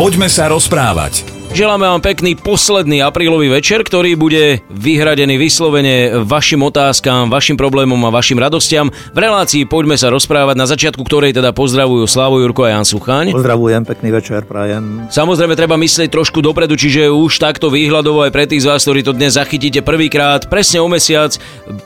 [0.00, 1.29] Poďme sa rozprávať.
[1.50, 8.14] Želáme vám pekný posledný aprílový večer, ktorý bude vyhradený vyslovene vašim otázkam, vašim problémom a
[8.14, 8.86] vašim radostiam.
[9.10, 13.34] V relácii poďme sa rozprávať, na začiatku ktorej teda pozdravujú Slavo Jurko a Jan Suchaň.
[13.34, 15.10] Pozdravujem, pekný večer, prajem.
[15.10, 19.02] Samozrejme treba myslieť trošku dopredu, čiže už takto výhľadovo aj pre tých z vás, ktorí
[19.02, 21.34] to dnes zachytíte prvýkrát, presne o mesiac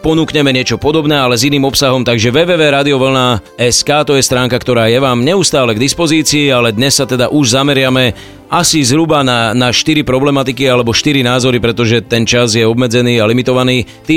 [0.04, 5.24] ponúkneme niečo podobné, ale s iným obsahom, takže www.radiovlna.sk to je stránka, ktorá je vám
[5.24, 8.12] neustále k dispozícii, ale dnes sa teda už zameriame
[8.48, 13.28] asi zhruba na, na 4 problematiky alebo 4 názory, pretože ten čas je obmedzený a
[13.28, 13.88] limitovaný.
[14.04, 14.16] Ty,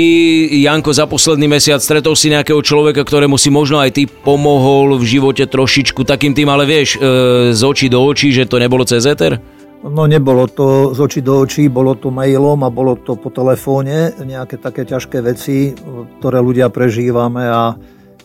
[0.52, 5.04] Janko, za posledný mesiac stretol si nejakého človeka, ktorému si možno aj ty pomohol v
[5.04, 9.04] živote trošičku takým tým, ale vieš, e, z očí do očí, že to nebolo cez
[9.08, 9.40] éter?
[9.78, 14.10] No nebolo to z očí do očí, bolo to mailom a bolo to po telefóne,
[14.18, 15.70] nejaké také ťažké veci,
[16.18, 17.78] ktoré ľudia prežívame a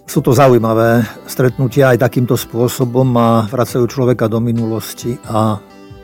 [0.04, 5.62] sú to zaujímavé stretnutia aj takýmto spôsobom a vracajú človeka do minulosti a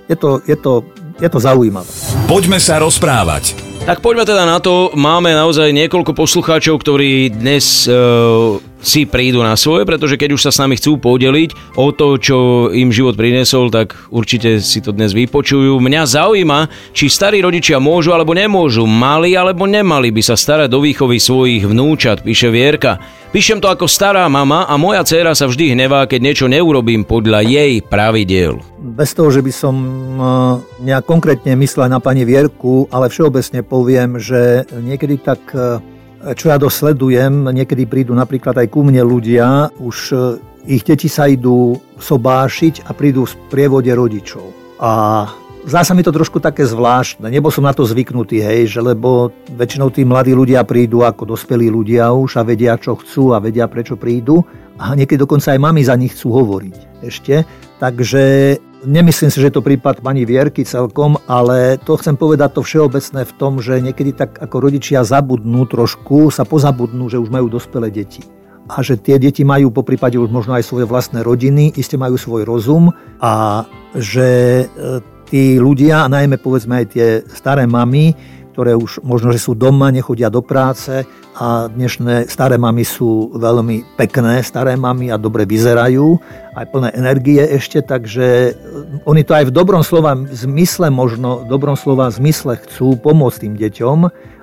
[0.09, 0.84] je to, je to,
[1.22, 1.90] je to zaujímavé.
[2.26, 3.53] Poďme sa rozprávať.
[3.86, 4.92] Tak poďme teda na to.
[4.97, 7.94] Máme naozaj niekoľko poslucháčov, ktorí dnes e,
[8.80, 12.38] si prídu na svoje, pretože keď už sa s nami chcú podeliť o to, čo
[12.72, 15.77] im život priniesol, tak určite si to dnes vypočujú.
[15.80, 16.59] Mňa zaujíma,
[16.95, 21.67] či starí rodičia môžu alebo nemôžu, mali alebo nemali by sa starať do výchovy svojich
[21.67, 22.97] vnúčat, píše Vierka.
[23.30, 27.45] Píšem to ako stará mama a moja dcéra sa vždy hnevá, keď niečo neurobím podľa
[27.45, 28.58] jej pravidiel.
[28.81, 29.91] Bez toho, že by som e,
[30.89, 35.77] nejak konkrétne myslel na pani Vierku, ale všeobecne poviem, že niekedy tak e,
[36.36, 40.17] čo ja dosledujem, niekedy prídu napríklad aj ku mne ľudia, už e,
[40.67, 44.45] ich deti sa idú sobášiť a prídu v prievode rodičov.
[44.84, 44.92] A
[45.59, 47.28] Zdá sa mi to trošku také zvláštne.
[47.28, 51.67] Nebol som na to zvyknutý, hej, že lebo väčšinou tí mladí ľudia prídu ako dospelí
[51.67, 54.39] ľudia už a vedia, čo chcú a vedia, prečo prídu.
[54.80, 57.44] A niekedy dokonca aj mami za nich chcú hovoriť ešte.
[57.76, 58.23] Takže
[58.80, 63.27] Nemyslím si, že je to prípad pani Vierky celkom, ale to chcem povedať to všeobecné
[63.27, 67.92] v tom, že niekedy tak ako rodičia zabudnú trošku, sa pozabudnú, že už majú dospelé
[67.92, 68.23] deti.
[68.71, 72.15] A že tie deti majú po prípade už možno aj svoje vlastné rodiny, iste majú
[72.15, 73.67] svoj rozum a
[73.99, 74.65] že e,
[75.27, 78.15] tí ľudia, a najmä povedzme aj tie staré mamy,
[78.59, 83.95] ktoré už možno, že sú doma, nechodia do práce a dnešné staré mamy sú veľmi
[83.95, 86.20] pekné staré mamy a dobre vyzerajú,
[86.59, 91.55] aj plné energie ešte, takže eh, oni to aj v dobrom slova zmysle možno, v
[91.55, 93.99] dobrom slova zmysle chcú pomôcť tým deťom,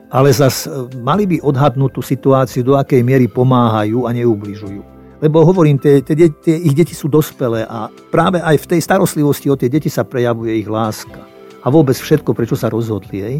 [0.08, 4.80] ale zas eh, mali by odhadnúť tú situáciu, do akej miery pomáhajú a neubližujú.
[5.20, 9.52] Lebo hovorím, tie, tie, tie, ich deti sú dospelé a práve aj v tej starostlivosti
[9.52, 11.36] o tie deti sa prejavuje ich láska.
[11.66, 13.18] A vôbec všetko, prečo sa rozhodli.
[13.18, 13.36] Hej.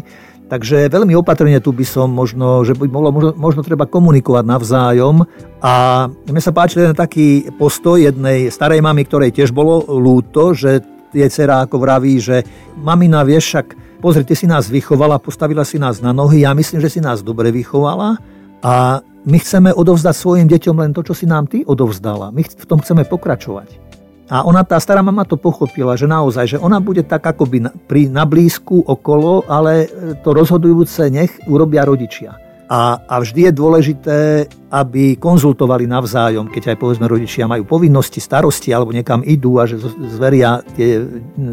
[0.47, 5.27] Takže veľmi opatrne tu by som možno, že by bolo možno, možno treba komunikovať navzájom.
[5.59, 10.79] A mne sa páči len taký postoj jednej starej mamy, ktorej tiež bolo lúto, že
[11.11, 12.47] je dcera ako vraví, že
[12.79, 13.67] mamina, vieš však,
[13.99, 17.51] pozrite si nás vychovala, postavila si nás na nohy, ja myslím, že si nás dobre
[17.51, 18.19] vychovala
[18.63, 22.31] a my chceme odovzdať svojim deťom len to, čo si nám ty odovzdala.
[22.31, 23.86] My v tom chceme pokračovať.
[24.27, 27.71] A ona, tá stará mama to pochopila, že naozaj, že ona bude tak akoby na,
[27.71, 32.35] pri, na blízku okolo, ale e, to rozhodujúce nech urobia rodičia.
[32.67, 34.17] A, a vždy je dôležité,
[34.67, 39.79] aby konzultovali navzájom, keď aj povedzme rodičia majú povinnosti, starosti alebo niekam idú a že
[40.11, 40.99] zveria tie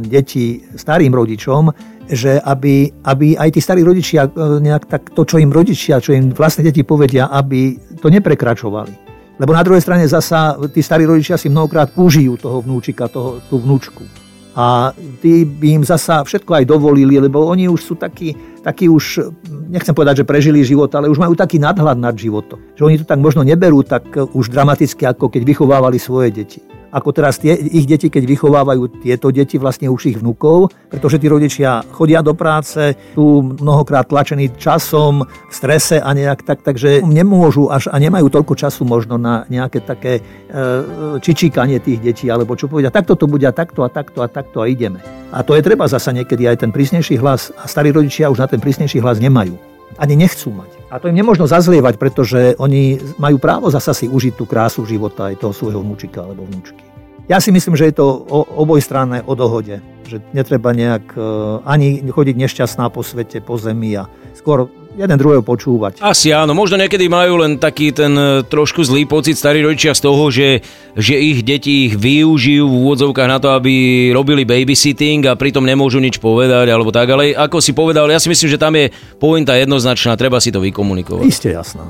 [0.02, 1.70] deti starým rodičom,
[2.10, 6.10] že aby, aby aj tí starí rodičia e, nejak tak to, čo im rodičia, čo
[6.10, 9.03] im vlastne deti povedia, aby to neprekračovali.
[9.34, 13.58] Lebo na druhej strane zasa tí starí rodičia si mnohokrát užijú toho vnúčika, toho, tú
[13.58, 14.06] vnúčku.
[14.54, 19.34] A tí by im zasa všetko aj dovolili, lebo oni už sú takí, takí už,
[19.66, 22.62] nechcem povedať, že prežili život, ale už majú taký nadhľad nad životom.
[22.78, 26.62] Že oni to tak možno neberú tak už dramaticky, ako keď vychovávali svoje deti
[26.94, 31.27] ako teraz tie, ich deti, keď vychovávajú tieto deti, vlastne už ich vnúkov, pretože tí
[31.27, 37.66] rodičia chodia do práce, sú mnohokrát tlačení časom, v strese a nejak tak, takže nemôžu
[37.66, 42.71] až a nemajú toľko času možno na nejaké také e, čičíkanie tých detí, alebo čo
[42.71, 45.03] povedia, takto to bude a takto a takto a takto a ideme.
[45.34, 48.47] A to je treba zasa niekedy aj ten prísnejší hlas a starí rodičia už na
[48.47, 49.58] ten prísnejší hlas nemajú
[49.99, 50.74] ani nechcú mať.
[50.94, 55.26] A to im nemôžno zazlievať, pretože oni majú právo zasa si užiť tú krásu života
[55.26, 56.79] aj toho svojho vnúčika alebo vnúčky.
[57.26, 59.82] Ja si myslím, že je to obojstranné o dohode.
[60.06, 61.20] Že netreba nejak e,
[61.67, 64.06] ani chodiť nešťastná po svete, po zemi a
[64.38, 65.99] skôr jeden druhého počúvať.
[65.99, 70.00] Asi áno, možno niekedy majú len taký ten e, trošku zlý pocit starí rodičia z
[70.06, 70.62] toho, že,
[70.94, 75.99] že ich deti ich využijú v úvodzovkách na to, aby robili babysitting a pritom nemôžu
[75.99, 79.58] nič povedať alebo tak, ale ako si povedal, ja si myslím, že tam je pointa
[79.58, 81.26] jednoznačná, treba si to vykomunikovať.
[81.26, 81.82] Isté jasná.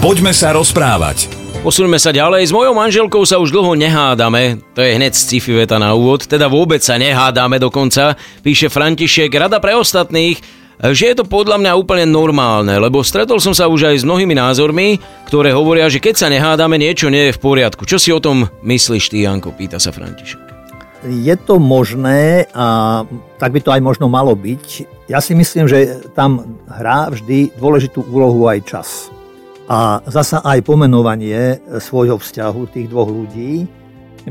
[0.00, 1.28] Poďme sa rozprávať.
[1.64, 2.44] Posuneme sa ďalej.
[2.44, 4.60] S mojou manželkou sa už dlho nehádame.
[4.76, 6.28] To je hneď sci-fi veta na úvod.
[6.28, 8.20] Teda vôbec sa nehádame dokonca.
[8.44, 9.32] Píše František.
[9.32, 10.44] Rada pre ostatných,
[10.80, 14.34] že je to podľa mňa úplne normálne, lebo stretol som sa už aj s mnohými
[14.34, 14.98] názormi,
[15.30, 17.86] ktoré hovoria, že keď sa nehádame, niečo nie je v poriadku.
[17.86, 19.54] Čo si o tom myslíš ty, Janko?
[19.54, 20.42] Pýta sa František.
[21.04, 23.04] Je to možné a
[23.36, 24.88] tak by to aj možno malo byť.
[25.12, 28.88] Ja si myslím, že tam hrá vždy dôležitú úlohu aj čas
[29.68, 33.68] a zasa aj pomenovanie svojho vzťahu tých dvoch ľudí,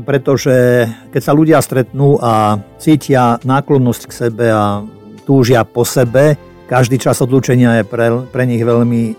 [0.02, 4.82] pretože keď sa ľudia stretnú a cítia náklonnosť k sebe a
[5.24, 6.36] túžia po sebe,
[6.68, 9.16] každý čas odlúčenia je pre, pre nich veľmi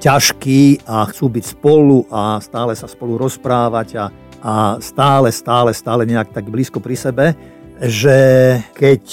[0.00, 4.04] ťažký a chcú byť spolu a stále sa spolu rozprávať a,
[4.44, 7.24] a stále, stále, stále nejak tak blízko pri sebe,
[7.80, 8.16] že
[8.76, 9.04] keď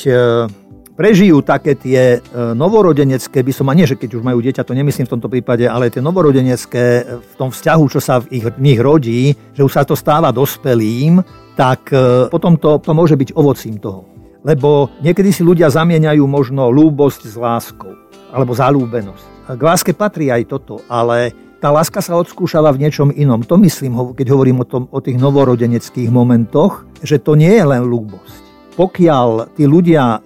[0.93, 2.19] prežijú také tie e,
[2.53, 5.65] novorodenecké, by som, a nie, že keď už majú dieťa, to nemyslím v tomto prípade,
[5.65, 9.65] ale tie novorodenecké e, v tom vzťahu, čo sa v ich, v nich rodí, že
[9.65, 11.19] už sa to stáva dospelým,
[11.57, 14.05] tak e, potom to, to môže byť ovocím toho.
[14.43, 17.95] Lebo niekedy si ľudia zamieňajú možno lúbosť s láskou,
[18.31, 19.55] alebo zalúbenosť.
[19.55, 21.31] K láske patrí aj toto, ale
[21.63, 23.39] tá láska sa odskúšava v niečom inom.
[23.47, 27.87] To myslím, keď hovorím o, tom, o tých novorodeneckých momentoch, že to nie je len
[27.87, 28.43] lúbosť
[28.73, 30.21] pokiaľ tí ľudia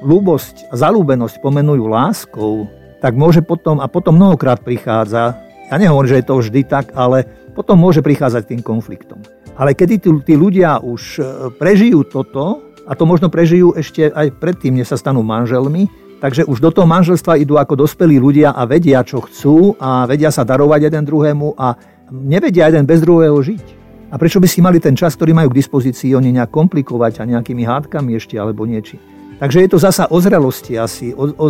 [0.00, 2.64] ľúbosť zalúbenosť pomenujú láskou,
[3.00, 5.36] tak môže potom, a potom mnohokrát prichádza,
[5.68, 9.20] ja nehovorím, že je to vždy tak, ale potom môže prichádzať tým konfliktom.
[9.60, 11.22] Ale kedy tí ľudia už e,
[11.60, 15.86] prežijú toto, a to možno prežijú ešte aj predtým, než sa stanú manželmi,
[16.18, 20.34] takže už do toho manželstva idú ako dospelí ľudia a vedia, čo chcú a vedia
[20.34, 21.78] sa darovať jeden druhému a
[22.10, 23.78] nevedia jeden bez druhého žiť.
[24.10, 27.30] A prečo by si mali ten čas, ktorý majú k dispozícii, oni nejak komplikovať a
[27.30, 28.98] nejakými hádkami ešte alebo niečím.
[29.40, 31.46] Takže je to zasa o zrelosti asi, o, o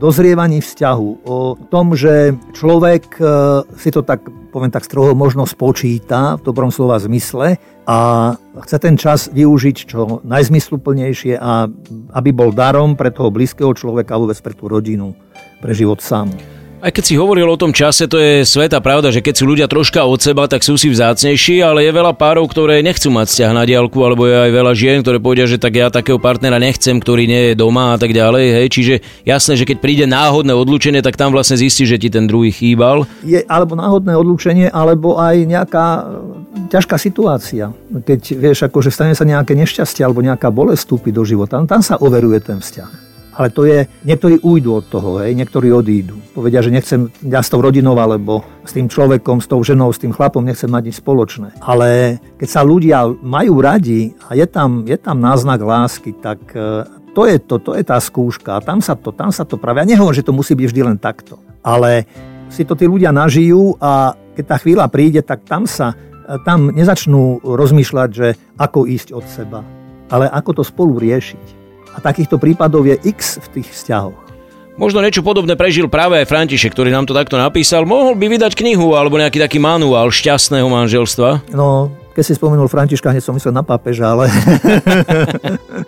[0.00, 3.22] dozrievaní vzťahu, o tom, že človek e,
[3.78, 7.54] si to tak, poviem tak stroho, možno spočíta v dobrom slova zmysle
[7.88, 8.36] a
[8.68, 11.72] chce ten čas využiť čo najzmysluplnejšie a
[12.12, 15.16] aby bol darom pre toho blízkeho človeka, vôbec pre tú rodinu,
[15.64, 16.28] pre život sám.
[16.78, 19.66] Aj keď si hovoril o tom čase, to je sveta pravda, že keď sú ľudia
[19.66, 23.50] troška od seba, tak sú si vzácnejší, ale je veľa párov, ktoré nechcú mať vzťah
[23.50, 27.02] na diálku, alebo je aj veľa žien, ktoré povedia, že tak ja takého partnera nechcem,
[27.02, 28.62] ktorý nie je doma a tak ďalej.
[28.62, 28.66] Hej.
[28.70, 28.94] Čiže
[29.26, 33.10] jasné, že keď príde náhodné odlúčenie, tak tam vlastne zistí, že ti ten druhý chýbal.
[33.26, 36.02] Je alebo náhodné odlúčenie, alebo aj nejaká e,
[36.70, 37.74] ťažká situácia.
[37.90, 41.98] Keď vieš, akože stane sa nejaké nešťastie alebo nejaká bolesť vstúpi do života, tam sa
[41.98, 43.07] overuje ten vzťah.
[43.38, 46.18] Ale to je, niektorí ujdu od toho, hej, niektorí odídu.
[46.34, 50.02] Povedia, že nechcem ja s tou rodinou, alebo s tým človekom, s tou ženou, s
[50.02, 51.54] tým chlapom nechcem mať nič spoločné.
[51.62, 56.82] Ale keď sa ľudia majú radi a je tam, je tam náznak lásky, tak e,
[57.14, 58.58] to je to, to je tá skúška.
[58.66, 60.98] Tam sa to, tam sa to práve, ja nehovorím, že to musí byť vždy len
[60.98, 61.38] takto.
[61.62, 62.10] Ale
[62.50, 66.74] si to tí ľudia nažijú a keď tá chvíľa príde, tak tam sa e, tam
[66.74, 69.62] nezačnú rozmýšľať, že ako ísť od seba,
[70.10, 71.57] ale ako to spolu riešiť.
[71.94, 74.28] A takýchto prípadov je x v tých vzťahoch.
[74.78, 77.82] Možno niečo podobné prežil práve aj František, ktorý nám to takto napísal.
[77.82, 81.50] Mohol by vydať knihu alebo nejaký taký manuál šťastného manželstva?
[81.50, 84.30] No, keď si spomenul Františka, hneď som myslel na pápeža, ale...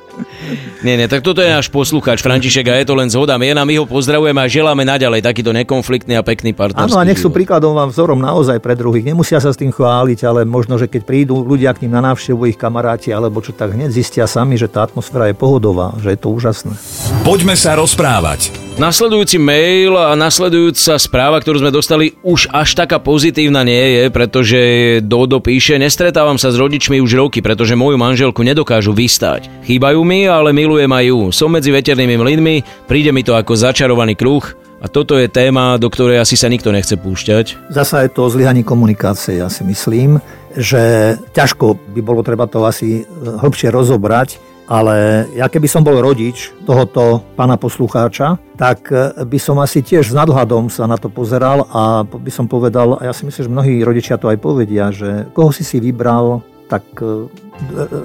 [0.86, 3.64] nie, nie, tak toto je náš poslucháč František a je to len zhoda miena.
[3.64, 7.28] My ho pozdravujeme a želáme naďalej takýto nekonfliktný a pekný partnerský Áno, a nech sú
[7.30, 9.06] príkladom vám vzorom naozaj pre druhých.
[9.06, 12.48] Nemusia sa s tým chváliť, ale možno, že keď prídu ľudia k ním na návštevu
[12.48, 16.18] ich kamaráti alebo čo tak hneď zistia sami, že tá atmosféra je pohodová, že je
[16.18, 16.72] to úžasné.
[17.22, 18.70] Poďme sa rozprávať.
[18.80, 24.60] Nasledujúci mail a nasledujúca správa, ktorú sme dostali, už až taká pozitívna nie je, pretože
[25.04, 29.52] Dodo píše, nestretávam sa s rodičmi už roky, pretože moju manželku nedokážu vystať.
[29.68, 31.20] Chýbajú mi, ale milujem aj ju.
[31.30, 32.56] Som medzi veternými mlynmi,
[32.88, 34.42] príde mi to ako začarovaný kruh,
[34.80, 37.68] a toto je téma, do ktorej asi sa nikto nechce púšťať.
[37.68, 40.24] Zasa je to o zlyhaní komunikácie, ja si myslím,
[40.56, 46.54] že ťažko by bolo treba to asi hĺbšie rozobrať, ale ja keby som bol rodič
[46.62, 51.68] tohoto pána poslucháča, tak eh, by som asi tiež s nadhľadom sa na to pozeral
[51.68, 55.28] a by som povedal, a ja si myslím, že mnohí rodičia to aj povedia, že
[55.36, 57.26] koho si si vybral, tak eh,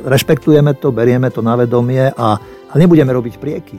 [0.09, 3.77] rešpektujeme to, berieme to na vedomie a, a nebudeme robiť prieky.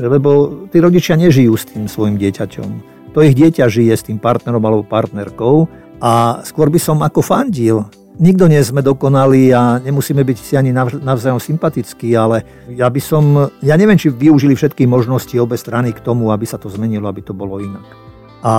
[0.00, 2.70] Lebo tí rodičia nežijú s tým svojim dieťaťom.
[3.16, 5.66] To ich dieťa žije s tým partnerom alebo partnerkou
[6.00, 7.88] a skôr by som ako fandil
[8.20, 13.48] nikto nie sme dokonali a nemusíme byť si ani navzájom sympatickí, ale ja by som,
[13.64, 17.24] ja neviem, či využili všetky možnosti obe strany k tomu, aby sa to zmenilo, aby
[17.24, 18.09] to bolo inak.
[18.40, 18.52] A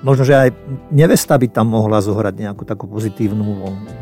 [0.00, 0.48] možno, že aj
[0.88, 3.44] nevesta by tam mohla zohrať nejakú takú pozitívnu.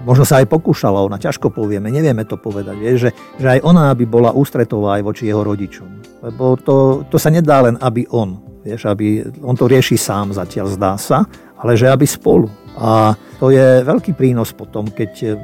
[0.07, 3.11] Možno sa aj pokúšala, ona ťažko povieme, nevieme to povedať, vieš, že,
[3.43, 6.23] že aj ona by bola ústretová aj voči jeho rodičom.
[6.23, 10.71] Lebo to, to sa nedá len, aby on, vieš, aby on to rieši sám zatiaľ,
[10.71, 11.27] zdá sa,
[11.65, 15.39] ale že aby spolu A to je veľký prínos potom, keď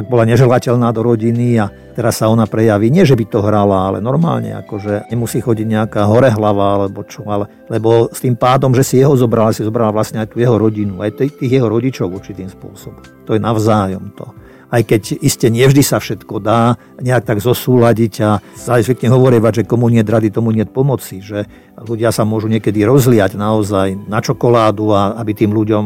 [0.00, 2.88] ak bola neželateľná do rodiny a teraz sa ona prejaví.
[2.88, 7.52] Nie, že by to hrala, ale normálne, akože nemusí chodiť nejaká horehlava alebo čo, ale,
[7.68, 11.04] lebo s tým pádom, že si jeho zobrala, si zobrala vlastne aj tú jeho rodinu,
[11.04, 13.04] aj tých jeho rodičov určitým spôsobom.
[13.28, 14.39] To je navzájom to
[14.70, 19.68] aj keď iste nevždy sa všetko dá nejak tak zosúľadiť a sa zvykne hovorievať, že
[19.68, 24.94] komu nie rady, tomu nie pomoci, že ľudia sa môžu niekedy rozliať naozaj na čokoládu
[24.94, 25.84] a aby tým ľuďom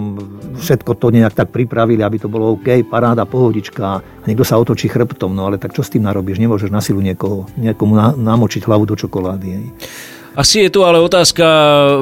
[0.60, 4.92] všetko to nejak tak pripravili, aby to bolo OK, paráda, pohodička a niekto sa otočí
[4.92, 6.40] chrbtom, no ale tak čo s tým narobíš?
[6.40, 9.48] Nemôžeš na silu niekoho, niekomu namočiť hlavu do čokolády.
[9.48, 9.66] Hej.
[10.34, 11.46] Asi je tu ale otázka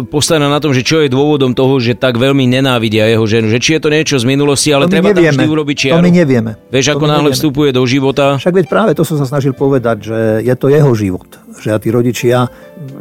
[0.09, 3.53] postavená na tom, že čo je dôvodom toho, že tak veľmi nenávidia jeho ženu.
[3.53, 5.37] Že či je to niečo z minulosti, ale treba nevieme.
[5.37, 6.01] tam vždy urobiť čiaru.
[6.01, 6.51] To my nevieme.
[6.73, 7.37] Vieš, ako náhle nevieme.
[7.37, 8.41] vstupuje do života.
[8.41, 11.29] Však veď práve to som sa snažil povedať, že je to jeho život.
[11.61, 12.49] Že a tí rodičia,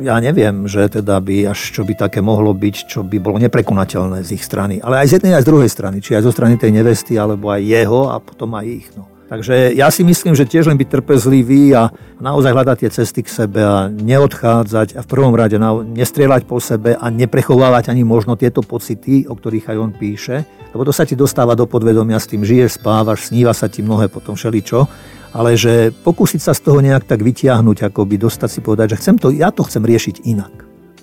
[0.04, 4.28] ja neviem, že teda by až čo by také mohlo byť, čo by bolo neprekonateľné
[4.28, 4.84] z ich strany.
[4.84, 6.04] Ale aj z jednej, aj z druhej strany.
[6.04, 8.88] Či aj zo strany tej nevesty, alebo aj jeho a potom aj ich.
[9.00, 9.11] No.
[9.32, 11.88] Takže ja si myslím, že tiež len byť trpezlivý a
[12.20, 15.56] naozaj hľadať tie cesty k sebe a neodchádzať a v prvom rade
[15.96, 20.44] nestrieľať po sebe a neprechovávať ani možno tieto pocity, o ktorých aj on píše,
[20.76, 24.12] lebo to sa ti dostáva do podvedomia, s tým žiješ, spávaš, sníva sa ti mnohé
[24.12, 24.84] potom všeličo,
[25.32, 29.16] ale že pokúsiť sa z toho nejak tak vytiahnuť, akoby dostať si povedať, že chcem
[29.16, 30.61] to, ja to chcem riešiť inak.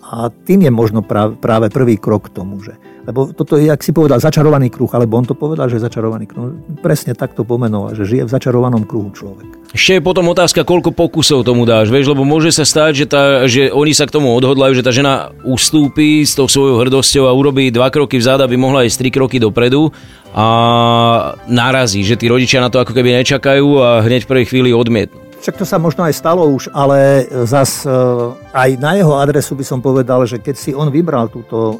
[0.09, 3.97] A tým je možno práve prvý krok k tomu, že lebo toto je, ak si
[3.97, 6.53] povedal, začarovaný kruh, alebo on to povedal, že je začarovaný kruh.
[6.85, 9.49] Presne takto pomenoval, že žije v začarovanom kruhu človek.
[9.73, 13.49] Ešte je potom otázka, koľko pokusov tomu dáš, vieš, lebo môže sa stať, že, tá,
[13.49, 17.33] že oni sa k tomu odhodlajú, že tá žena ustúpi s tou svojou hrdosťou a
[17.33, 19.89] urobí dva kroky vzad, aby mohla ísť tri kroky dopredu
[20.37, 20.45] a
[21.49, 25.28] narazí, že tí rodičia na to ako keby nečakajú a hneď v prvej chvíli odmietnú.
[25.39, 27.91] Však to sa možno aj stalo už, ale zas e,
[28.51, 31.79] aj na jeho adresu by som povedal, že keď si on vybral túto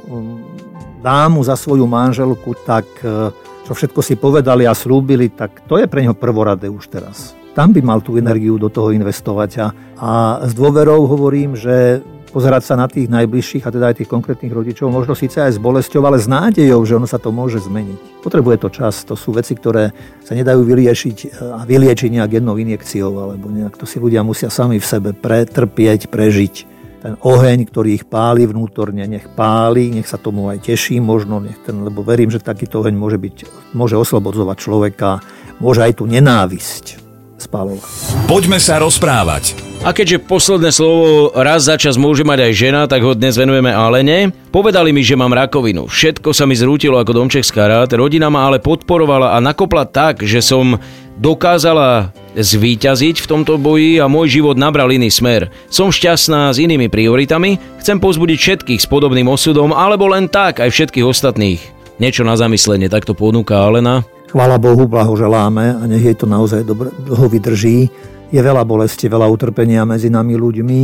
[1.03, 3.35] dámu za svoju manželku, tak e,
[3.67, 7.35] čo všetko si povedali a slúbili, tak to je pre neho prvoradé už teraz.
[7.53, 9.67] Tam by mal tú energiu do toho investovať a,
[9.99, 10.11] a
[10.47, 11.99] s dôverou hovorím, že
[12.39, 15.59] pozerať sa na tých najbližších a teda aj tých konkrétnych rodičov, možno síce aj s
[15.59, 18.23] bolesťou, ale s nádejou, že ono sa to môže zmeniť.
[18.23, 19.91] Potrebuje to čas, to sú veci, ktoré
[20.23, 21.29] sa nedajú vyliešiť e,
[21.59, 26.07] a vyliečiť nejak jednou injekciou, alebo nejak to si ľudia musia sami v sebe pretrpieť,
[26.07, 26.55] prežiť
[27.03, 31.59] ten oheň, ktorý ich páli vnútorne, nech páli, nech sa tomu aj teší možno, nech
[31.67, 33.37] ten, lebo verím, že takýto oheň môže, byť,
[33.75, 35.19] môže oslobodzovať človeka,
[35.59, 37.03] môže aj tú nenávisť
[37.39, 38.31] spálovať.
[38.31, 39.68] Poďme sa rozprávať.
[39.79, 43.71] A keďže posledné slovo raz za čas môže mať aj žena, tak ho dnes venujeme
[43.71, 44.35] Alene.
[44.51, 45.87] Povedali mi, že mám rakovinu.
[45.87, 47.87] Všetko sa mi zrútilo ako domček z karát.
[47.95, 50.83] Rodina ma ale podporovala a nakopla tak, že som
[51.15, 55.51] dokázala zvíťaziť v tomto boji a môj život nabral iný smer.
[55.71, 60.75] Som šťastná s inými prioritami, chcem pozbudiť všetkých s podobným osudom, alebo len tak aj
[60.75, 61.63] všetkých ostatných.
[62.03, 64.03] Niečo na zamyslenie takto ponúka Alena.
[64.29, 67.89] Chvála Bohu, blahoželáme a nech jej to naozaj dobro, dlho vydrží.
[68.29, 70.81] Je veľa bolesti, veľa utrpenia medzi nami ľuďmi.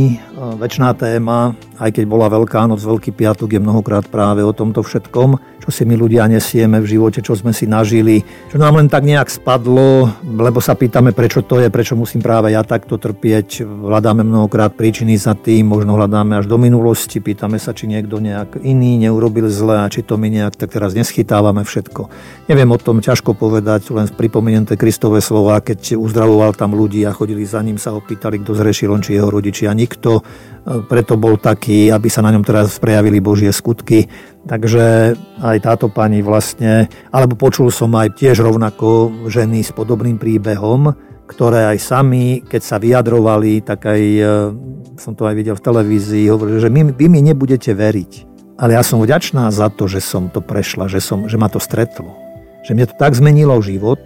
[0.57, 5.37] Večná téma, aj keď bola Veľká noc, Veľký piatok, je mnohokrát práve o tomto všetkom
[5.65, 8.21] čo si my ľudia nesieme v živote, čo sme si nažili,
[8.53, 12.53] čo nám len tak nejak spadlo, lebo sa pýtame, prečo to je, prečo musím práve
[12.53, 13.65] ja takto trpieť.
[13.65, 18.61] Hľadáme mnohokrát príčiny za tým, možno hľadáme až do minulosti, pýtame sa, či niekto nejak
[18.61, 22.13] iný neurobil zle a či to my nejak tak teraz neschytávame všetko.
[22.45, 27.51] Neviem o tom ťažko povedať, len pripomenuté Kristové slova, keď uzdravoval tam ľudí a chodili
[27.51, 29.75] za ním, sa opýtali, kto zrešil, on či jeho rodičia.
[29.75, 30.23] Nikto
[30.87, 34.07] preto bol taký, aby sa na ňom teraz prejavili Božie skutky.
[34.47, 35.11] Takže
[35.43, 40.95] aj táto pani vlastne, alebo počul som aj tiež rovnako ženy s podobným príbehom,
[41.27, 44.23] ktoré aj sami, keď sa vyjadrovali, tak aj e,
[44.95, 48.11] som to aj videl v televízii, hovorili, že my, vy mi nebudete veriť.
[48.61, 51.59] Ale ja som vďačná za to, že som to prešla, že, som, že ma to
[51.59, 52.15] stretlo.
[52.63, 53.99] Že mne to tak zmenilo život,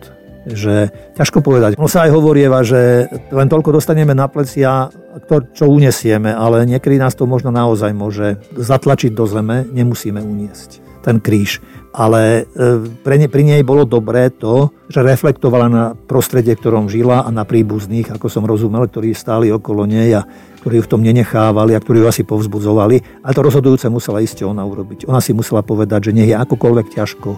[0.48, 1.76] že ťažko povedať.
[1.76, 4.88] Ono sa aj hovorieva, že len toľko dostaneme na plecia,
[5.28, 10.90] to, čo unesieme, ale niekedy nás to možno naozaj môže zatlačiť do zeme, nemusíme uniesť
[11.02, 11.64] ten kríž.
[11.90, 17.26] Ale e, pre ne, pri nej bolo dobré to, že reflektovala na prostredie, ktorom žila
[17.26, 20.22] a na príbuzných, ako som rozumel, ktorí stáli okolo nej a
[20.62, 23.26] ktorí ju v tom nenechávali a ktorí ju asi povzbudzovali.
[23.26, 25.10] A to rozhodujúce musela iste ona urobiť.
[25.10, 27.30] Ona si musela povedať, že nech je akokoľvek ťažko,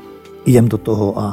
[0.44, 1.26] idem do toho a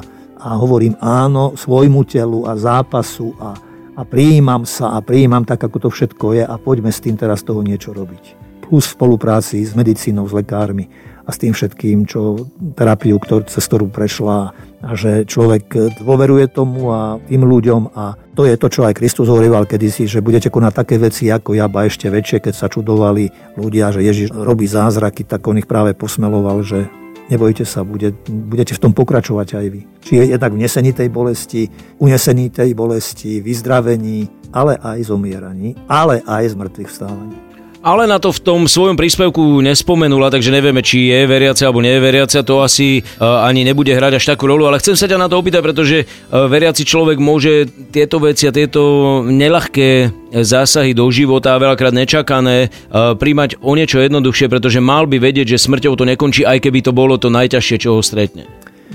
[0.48, 3.52] a hovorím áno svojmu telu a zápasu a,
[3.92, 7.44] a prijímam sa a prijímam tak, ako to všetko je a poďme s tým teraz
[7.44, 8.48] toho niečo robiť.
[8.64, 10.88] Plus v spolupráci s medicínou, s lekármi
[11.28, 16.88] a s tým všetkým, čo terapiu, ktor, cez ktorú prešla a že človek dôveruje tomu
[16.88, 20.72] a tým ľuďom a to je to, čo aj Kristus hovoril kedysi, že budete konať
[20.72, 23.28] také veci ako ja, ba ešte väčšie, keď sa čudovali
[23.60, 26.88] ľudia, že Ježiš robí zázraky, tak on ich práve posmeloval, že
[27.30, 29.80] nebojte sa, bude, budete v tom pokračovať aj vy.
[30.04, 31.68] Či je jednak v nesení tej bolesti,
[32.00, 37.47] unesení tej bolesti, vyzdravení, ale aj zomieraní, ale aj z mŕtvych vstávaní
[37.82, 41.94] ale na to v tom svojom príspevku nespomenula, takže nevieme, či je veriaca alebo nie
[41.94, 45.18] je veriaca, to asi uh, ani nebude hrať až takú rolu, ale chcem sa ťa
[45.18, 51.08] na to opýtať, pretože uh, veriaci človek môže tieto veci a tieto nelahké zásahy do
[51.08, 56.44] života, veľakrát nečakané, príjmať o niečo jednoduchšie, pretože mal by vedieť, že smrťou to nekončí,
[56.44, 58.44] aj keby to bolo to najťažšie, čo ho stretne.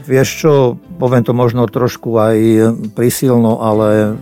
[0.05, 0.51] Vieš čo,
[1.01, 2.37] poviem to možno trošku aj
[2.93, 4.13] prisilno, ale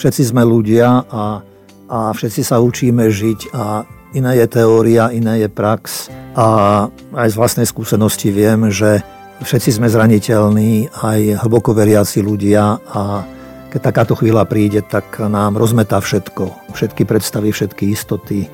[0.00, 1.44] všetci sme ľudia a,
[1.90, 6.08] a všetci sa učíme žiť a iné je teória, iné je prax.
[6.38, 6.46] A
[7.14, 9.02] aj z vlastnej skúsenosti viem, že
[9.42, 12.78] všetci sme zraniteľní, aj hlboko veriaci ľudia.
[12.94, 13.26] A
[13.74, 18.46] keď takáto chvíľa príde, tak nám rozmetá všetko, všetky predstavy, všetky istoty.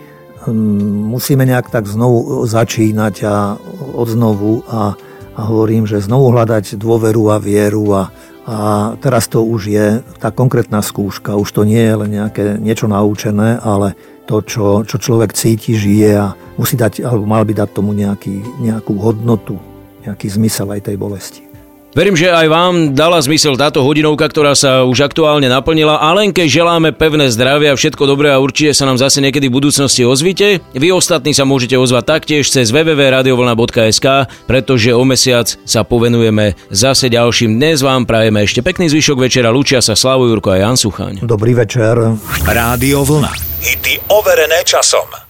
[0.49, 3.61] Hm, musíme nejak tak znovu začínať a
[3.93, 4.65] odznovu.
[4.73, 4.97] A,
[5.37, 8.09] a hovorím, že znovu hľadať dôveru a vieru a,
[8.51, 8.59] a
[8.99, 9.87] teraz to už je
[10.19, 13.95] tá konkrétna skúška, už to nie je len nejaké niečo naučené, ale
[14.27, 18.43] to, čo, čo človek cíti, žije a musí dať, alebo mal by dať tomu nejaký,
[18.59, 19.55] nejakú hodnotu,
[20.03, 21.50] nejaký zmysel aj tej bolesti.
[21.91, 25.99] Verím, že aj vám dala zmysel táto hodinovka, ktorá sa už aktuálne naplnila.
[25.99, 30.07] Alenke želáme pevné zdravie a všetko dobré a určite sa nám zase niekedy v budúcnosti
[30.07, 30.63] ozvite.
[30.71, 34.07] Vy ostatní sa môžete ozvať taktiež cez www.radiovlna.sk,
[34.47, 37.59] pretože o mesiac sa povenujeme zase ďalším.
[37.59, 39.51] Dnes vám prajeme ešte pekný zvyšok večera.
[39.51, 41.27] Lučia sa Slavu Jurko a Jan Suchaň.
[41.27, 41.99] Dobrý večer.
[42.47, 43.35] Rádio Vlna.
[43.67, 45.30] Hity overené časom.